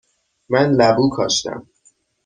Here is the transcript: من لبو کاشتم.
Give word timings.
من 0.51 0.67
لبو 0.79 1.05
کاشتم. 1.15 1.59